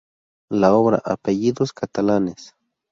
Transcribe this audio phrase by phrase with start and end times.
[0.49, 2.55] La obra "Apellidos Catalanes".